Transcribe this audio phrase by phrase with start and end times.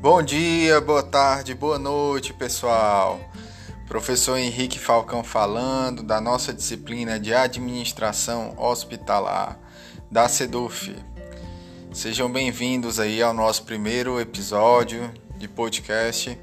[0.00, 3.20] Bom dia, boa tarde, boa noite, pessoal.
[3.86, 9.58] Professor Henrique Falcão falando da nossa disciplina de Administração Hospitalar
[10.10, 10.96] da SEDUF.
[11.92, 16.40] Sejam bem-vindos aí ao nosso primeiro episódio de podcast.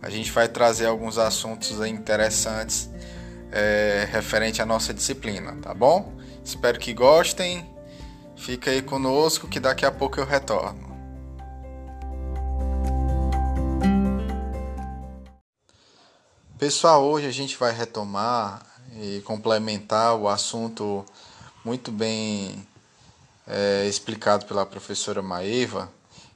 [0.00, 2.88] A gente vai trazer alguns assuntos interessantes
[3.50, 6.12] é, referente à nossa disciplina, tá bom?
[6.44, 7.68] Espero que gostem.
[8.36, 10.91] Fica aí conosco que daqui a pouco eu retorno.
[16.62, 18.64] Pessoal, hoje a gente vai retomar
[18.96, 21.04] e complementar o assunto
[21.64, 22.64] muito bem
[23.48, 25.90] é, explicado pela professora Maeva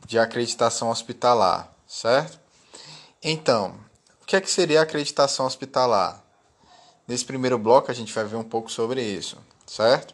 [0.05, 2.41] de acreditação hospitalar, certo?
[3.23, 3.77] Então,
[4.21, 6.21] o que é que seria a acreditação hospitalar?
[7.07, 10.13] Nesse primeiro bloco a gente vai ver um pouco sobre isso, certo?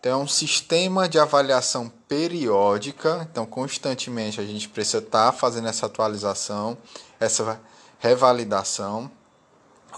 [0.00, 5.68] Então, é um sistema de avaliação periódica, então constantemente a gente precisa estar tá fazendo
[5.68, 6.76] essa atualização,
[7.20, 7.60] essa
[8.00, 9.08] revalidação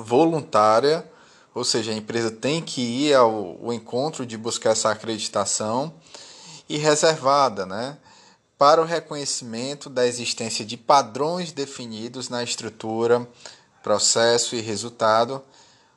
[0.03, 1.09] voluntária,
[1.55, 5.93] ou seja, a empresa tem que ir ao, ao encontro de buscar essa acreditação
[6.69, 7.97] e reservada, né,
[8.57, 13.27] para o reconhecimento da existência de padrões definidos na estrutura,
[13.83, 15.43] processo e resultado,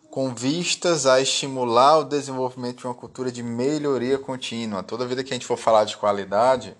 [0.09, 4.83] com vistas a estimular o desenvolvimento de uma cultura de melhoria contínua.
[4.83, 6.75] Toda vida que a gente for falar de qualidade,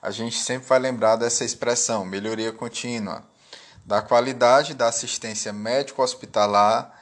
[0.00, 3.24] a gente sempre vai lembrar dessa expressão, melhoria contínua
[3.88, 6.92] da qualidade da assistência médico-hospitalar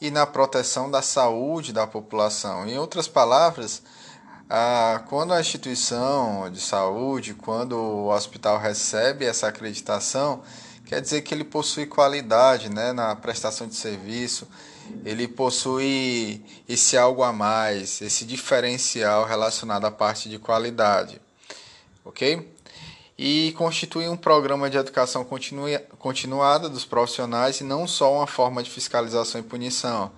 [0.00, 2.66] e na proteção da saúde da população.
[2.66, 3.80] Em outras palavras,
[5.08, 10.42] quando a instituição de saúde, quando o hospital recebe essa acreditação,
[10.84, 14.48] quer dizer que ele possui qualidade né, na prestação de serviço,
[15.04, 21.20] ele possui esse algo a mais, esse diferencial relacionado à parte de qualidade.
[22.04, 22.52] Ok?
[23.16, 25.26] E constitui um programa de educação
[25.98, 30.10] continuada dos profissionais e não só uma forma de fiscalização e punição.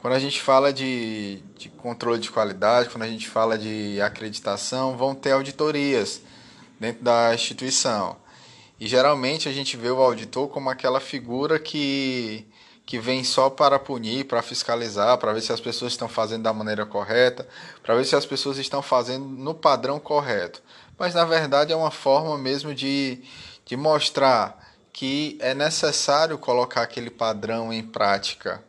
[0.00, 4.96] Quando a gente fala de, de controle de qualidade, quando a gente fala de acreditação,
[4.96, 6.20] vão ter auditorias
[6.78, 8.16] dentro da instituição.
[8.80, 12.44] E geralmente a gente vê o auditor como aquela figura que,
[12.84, 16.52] que vem só para punir, para fiscalizar, para ver se as pessoas estão fazendo da
[16.52, 17.46] maneira correta,
[17.80, 20.60] para ver se as pessoas estão fazendo no padrão correto
[20.98, 23.22] mas na verdade é uma forma mesmo de,
[23.64, 24.58] de mostrar
[24.92, 28.62] que é necessário colocar aquele padrão em prática.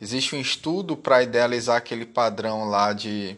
[0.00, 3.36] Existe um estudo para idealizar aquele padrão lá de,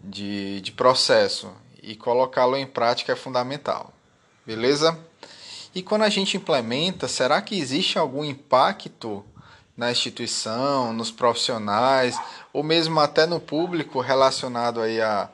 [0.00, 1.52] de, de processo
[1.82, 3.92] e colocá-lo em prática é fundamental.
[4.44, 4.98] Beleza?
[5.74, 9.24] E quando a gente implementa, será que existe algum impacto
[9.76, 12.18] na instituição, nos profissionais,
[12.52, 15.30] ou mesmo até no público relacionado aí a,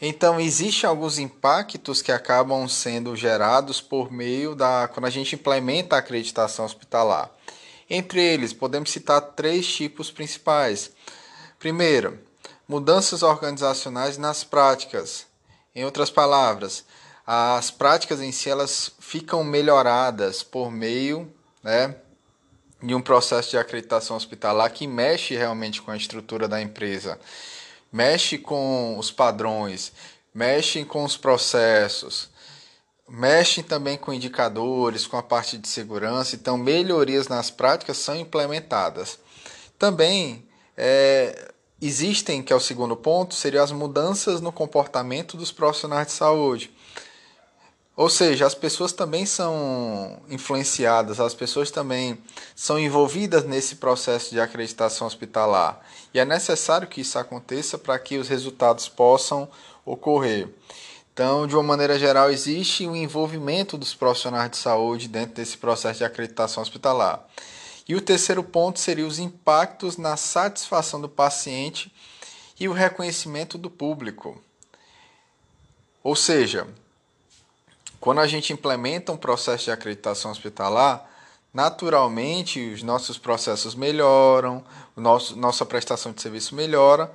[0.00, 4.88] então, existem alguns impactos que acabam sendo gerados por meio da.
[4.88, 7.30] quando a gente implementa a acreditação hospitalar.
[7.90, 10.92] Entre eles, podemos citar três tipos principais.
[11.58, 12.20] Primeiro,
[12.68, 15.26] mudanças organizacionais nas práticas.
[15.74, 16.84] Em outras palavras,
[17.26, 21.32] as práticas em si elas ficam melhoradas por meio
[21.62, 21.96] né,
[22.80, 27.18] de um processo de acreditação hospitalar que mexe realmente com a estrutura da empresa
[27.92, 29.92] mexe com os padrões,
[30.34, 32.28] mexe com os processos,
[33.08, 36.36] mexe também com indicadores, com a parte de segurança.
[36.36, 39.18] Então, melhorias nas práticas são implementadas.
[39.78, 46.08] Também é, existem, que é o segundo ponto, seriam as mudanças no comportamento dos profissionais
[46.08, 46.70] de saúde.
[47.98, 52.16] Ou seja, as pessoas também são influenciadas, as pessoas também
[52.54, 55.84] são envolvidas nesse processo de acreditação hospitalar.
[56.14, 59.48] E é necessário que isso aconteça para que os resultados possam
[59.84, 60.48] ocorrer.
[61.12, 65.98] Então, de uma maneira geral, existe o envolvimento dos profissionais de saúde dentro desse processo
[65.98, 67.26] de acreditação hospitalar.
[67.88, 71.92] E o terceiro ponto seria os impactos na satisfação do paciente
[72.60, 74.40] e o reconhecimento do público.
[76.00, 76.64] Ou seja,
[78.00, 81.08] quando a gente implementa um processo de acreditação hospitalar,
[81.52, 84.62] naturalmente os nossos processos melhoram,
[84.96, 87.10] nosso, nossa prestação de serviço melhora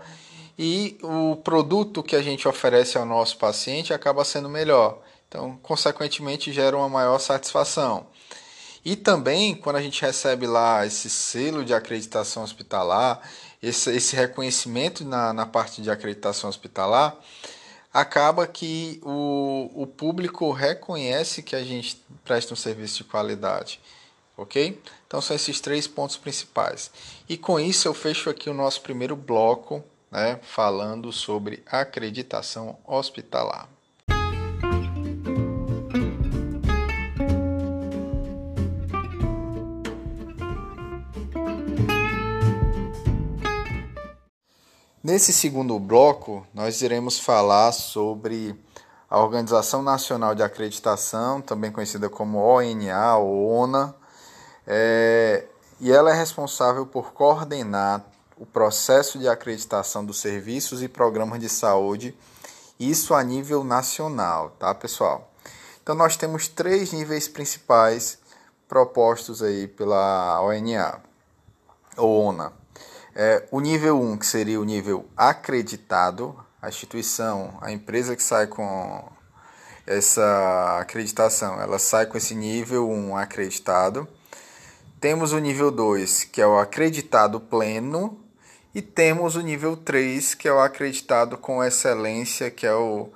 [0.57, 4.99] e o produto que a gente oferece ao nosso paciente acaba sendo melhor.
[5.27, 8.05] Então, consequentemente, gera uma maior satisfação.
[8.85, 13.21] E também, quando a gente recebe lá esse selo de acreditação hospitalar,
[13.61, 17.17] esse, esse reconhecimento na, na parte de acreditação hospitalar,
[17.93, 23.79] acaba que o, o público reconhece que a gente presta um serviço de qualidade.
[24.35, 24.81] Ok?
[25.05, 26.89] Então são esses três pontos principais.
[27.29, 33.69] E com isso eu fecho aqui o nosso primeiro bloco, né, falando sobre acreditação hospitalar.
[45.03, 48.57] Nesse segundo bloco, nós iremos falar sobre
[49.09, 53.93] a Organização Nacional de Acreditação, também conhecida como ONA ou ONA,
[54.65, 55.45] é,
[55.81, 58.05] e ela é responsável por coordenar
[58.37, 62.17] o processo de acreditação dos serviços e programas de saúde,
[62.79, 65.29] isso a nível nacional, tá, pessoal?
[65.83, 68.19] Então nós temos três níveis principais
[68.69, 71.01] propostos aí pela ONA
[71.97, 72.62] ou ONA.
[73.15, 78.23] É, o nível 1, um, que seria o nível acreditado, a instituição, a empresa que
[78.23, 79.07] sai com
[79.85, 84.07] essa acreditação, ela sai com esse nível 1 um acreditado.
[84.99, 88.19] Temos o nível 2, que é o acreditado pleno,
[88.73, 93.09] e temos o nível 3, que é o acreditado com excelência, que é o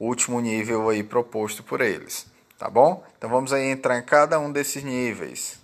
[0.00, 2.26] último nível aí proposto por eles,
[2.58, 3.04] tá bom?
[3.18, 5.58] Então vamos aí entrar em cada um desses níveis.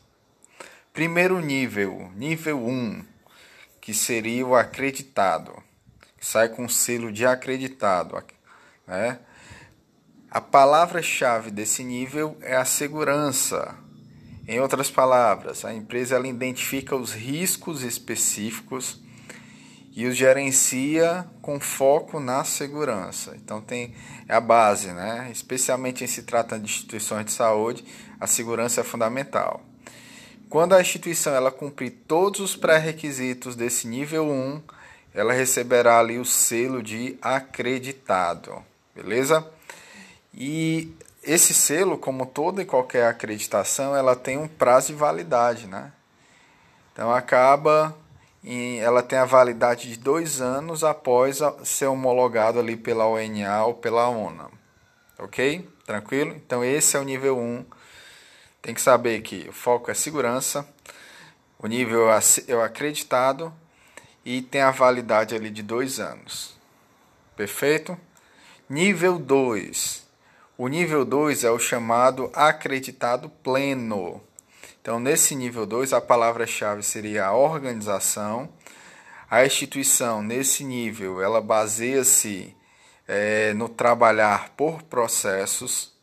[0.93, 3.05] Primeiro nível, nível 1,
[3.89, 5.51] que seria o acreditado,
[6.21, 8.23] sai com selo de acreditado,
[8.87, 9.19] né?
[10.31, 13.75] A palavra-chave desse nível é a segurança.
[14.47, 19.01] Em outras palavras, a empresa ela identifica os riscos específicos
[19.93, 23.35] e os gerencia com foco na segurança.
[23.37, 23.95] Então tem
[24.29, 25.31] é a base, né?
[25.33, 27.83] Especialmente em se tratando de instituições de saúde,
[28.21, 29.65] a segurança é fundamental.
[30.49, 34.63] Quando a instituição ela cumprir todos os pré-requisitos desse nível 1,
[35.15, 38.65] ela receberá ali o selo de acreditado,
[38.95, 39.47] beleza?
[40.33, 40.93] E
[41.23, 45.93] esse selo, como toda e qualquer acreditação, ela tem um prazo de validade, né?
[46.93, 47.95] Então acaba
[48.81, 54.09] ela tem a validade de dois anos após ser homologado ali pela ONA ou pela
[54.09, 54.49] ONA.
[55.19, 55.69] Ok?
[55.85, 56.35] Tranquilo?
[56.35, 57.65] Então esse é o nível 1.
[58.69, 60.69] Tem que saber que o foco é segurança,
[61.59, 63.51] o nível é o acreditado
[64.23, 66.55] e tem a validade ali de dois anos.
[67.35, 67.99] Perfeito?
[68.69, 70.07] Nível 2.
[70.59, 74.23] O nível 2 é o chamado acreditado pleno.
[74.83, 78.51] Então, nesse nível 2, a palavra-chave seria a organização.
[79.31, 82.55] A instituição, nesse nível, ela baseia-se
[83.07, 85.97] é, no trabalhar por processos.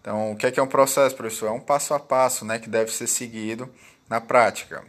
[0.00, 1.48] Então, o que é, que é um processo, professor?
[1.48, 3.68] É um passo a passo né, que deve ser seguido
[4.08, 4.82] na prática.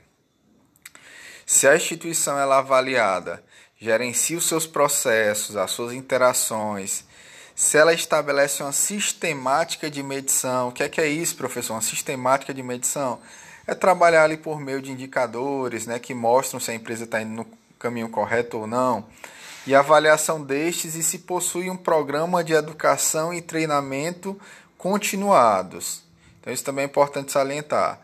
[1.45, 3.43] Se a instituição ela é avaliada,
[3.79, 7.03] gerencia os seus processos, as suas interações,
[7.53, 10.69] se ela estabelece uma sistemática de medição.
[10.69, 11.73] O que é que é isso, professor?
[11.73, 13.19] Uma sistemática de medição
[13.67, 17.33] é trabalhar ali por meio de indicadores, né, que mostram se a empresa está indo
[17.33, 17.47] no
[17.77, 19.05] caminho correto ou não.
[19.67, 24.39] E avaliação destes e se possui um programa de educação e treinamento
[24.81, 26.01] continuados.
[26.39, 27.99] Então isso também é importante salientar.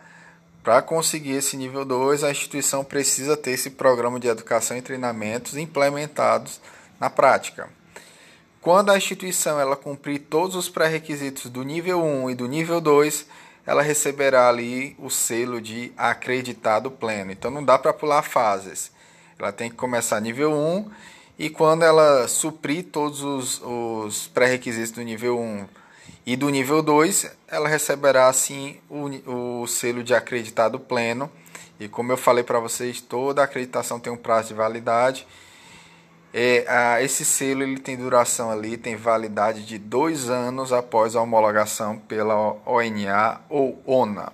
[0.64, 5.58] Para conseguir esse nível 2, a instituição precisa ter esse programa de educação e treinamentos
[5.58, 6.62] implementados
[7.00, 7.68] na prática.
[8.62, 13.26] Quando a instituição ela cumprir todos os pré-requisitos do nível 1 e do nível 2,
[13.66, 17.32] ela receberá ali o selo de acreditado pleno.
[17.32, 18.92] Então não dá para pular fases.
[19.40, 20.92] Ela tem que começar nível 1
[21.40, 25.87] e quando ela suprir todos os, os pré-requisitos do nível 1
[26.28, 31.32] e do nível 2, ela receberá assim o, o selo de acreditado pleno.
[31.80, 35.26] E como eu falei para vocês, toda acreditação tem um prazo de validade
[36.34, 41.22] é, a, esse selo ele tem duração ali, tem validade de dois anos após a
[41.22, 44.32] homologação pela ONA ou ONA.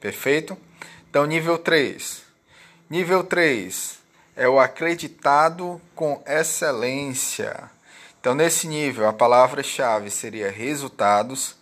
[0.00, 0.54] Perfeito?
[1.08, 2.22] Então, nível 3.
[2.90, 3.98] Nível 3
[4.36, 7.70] é o acreditado com excelência.
[8.24, 11.56] Então, nesse nível, a palavra-chave seria resultados.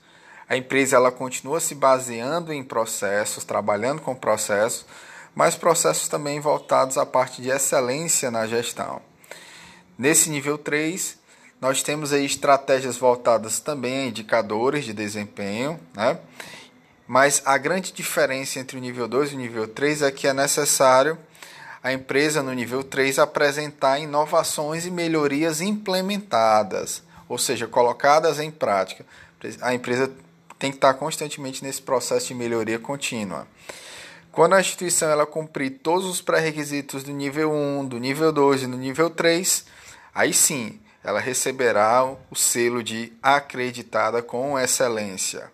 [0.49, 4.87] A empresa ela continua se baseando em processos, trabalhando com processos,
[5.35, 9.03] mas processos também voltados à parte de excelência na gestão.
[9.99, 11.19] Nesse nível 3,
[11.61, 16.17] nós temos aí estratégias voltadas também a indicadores de desempenho, né?
[17.09, 20.33] Mas a grande diferença entre o nível 2 e o nível 3 é que é
[20.33, 21.19] necessário
[21.83, 29.05] a empresa no nível 3 apresentar inovações e melhorias implementadas, ou seja, colocadas em prática.
[29.61, 30.11] A empresa
[30.59, 33.47] tem que estar constantemente nesse processo de melhoria contínua.
[34.31, 38.67] Quando a instituição ela cumprir todos os pré-requisitos do nível 1, do nível 2 e
[38.67, 39.67] do nível 3,
[40.15, 45.51] Aí sim, ela receberá o selo de acreditada com excelência.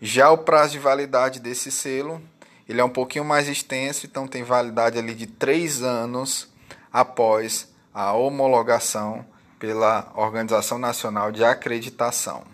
[0.00, 2.20] Já o prazo de validade desse selo,
[2.68, 6.48] ele é um pouquinho mais extenso, então tem validade ali de três anos
[6.92, 9.24] após a homologação
[9.58, 12.44] pela Organização Nacional de Acreditação.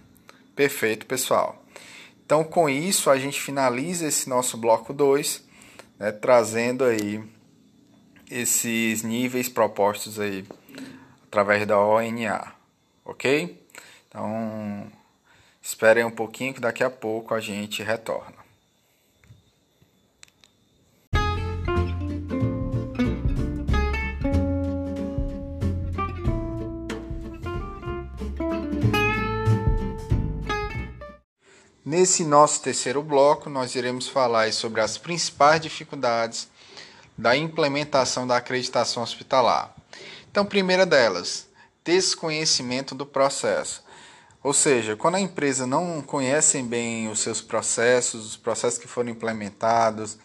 [0.55, 1.65] Perfeito, pessoal.
[2.25, 5.43] Então, com isso, a gente finaliza esse nosso bloco 2,
[5.99, 7.23] né, trazendo aí
[8.31, 10.45] esses níveis propostos aí
[11.27, 12.53] através da ONA,
[13.05, 13.67] ok?
[14.09, 14.87] Então,
[15.63, 18.48] esperem um pouquinho que daqui a pouco a gente retorna.
[31.89, 36.47] Nesse nosso terceiro bloco, nós iremos falar sobre as principais dificuldades
[37.17, 39.75] da implementação da acreditação hospitalar.
[40.31, 41.49] Então, primeira delas,
[41.83, 43.83] desconhecimento do processo.
[44.45, 49.09] Ou seja, quando a empresa não conhece bem os seus processos, os processos que foram
[49.09, 50.19] implementados,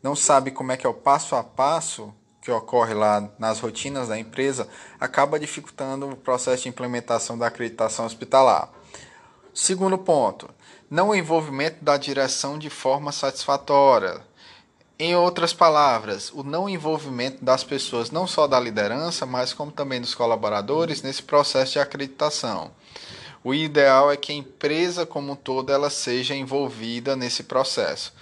[0.00, 4.06] não sabe como é que é o passo a passo que ocorre lá nas rotinas
[4.06, 4.68] da empresa,
[5.00, 8.70] acaba dificultando o processo de implementação da acreditação hospitalar.
[9.52, 10.48] Segundo ponto,
[10.88, 14.20] não envolvimento da direção de forma satisfatória.
[14.96, 20.00] Em outras palavras, o não envolvimento das pessoas, não só da liderança, mas como também
[20.00, 22.70] dos colaboradores, nesse processo de acreditação.
[23.42, 28.12] O ideal é que a empresa como um todo ela seja envolvida nesse processo.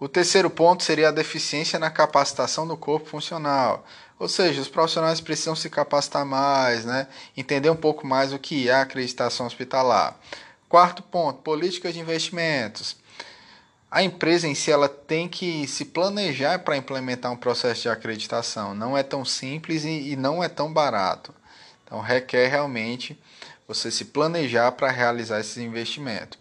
[0.00, 3.84] O terceiro ponto seria a deficiência na capacitação do corpo funcional.
[4.18, 7.06] Ou seja, os profissionais precisam se capacitar mais, né?
[7.36, 10.18] entender um pouco mais o que é a acreditação hospitalar.
[10.74, 12.96] Quarto ponto, políticas de investimentos.
[13.88, 18.74] A empresa em si ela tem que se planejar para implementar um processo de acreditação.
[18.74, 21.32] Não é tão simples e, e não é tão barato.
[21.84, 23.16] Então requer realmente
[23.68, 26.36] você se planejar para realizar esses investimentos.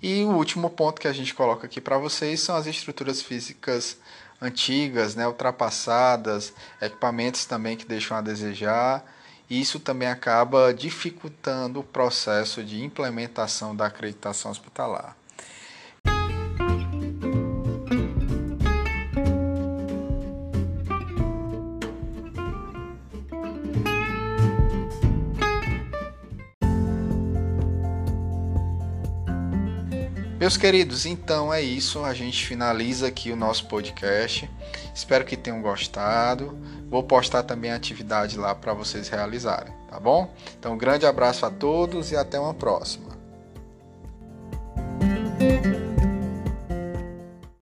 [0.00, 3.98] E o último ponto que a gente coloca aqui para vocês são as estruturas físicas
[4.40, 9.15] antigas, né, ultrapassadas, equipamentos também que deixam a desejar
[9.48, 15.16] isso também acaba dificultando o processo de implementação da acreditação hospitalar.
[30.46, 32.04] Meus queridos, então é isso.
[32.04, 34.48] A gente finaliza aqui o nosso podcast.
[34.94, 36.56] Espero que tenham gostado.
[36.88, 40.32] Vou postar também a atividade lá para vocês realizarem, tá bom?
[40.58, 43.15] Então, um grande abraço a todos e até uma próxima.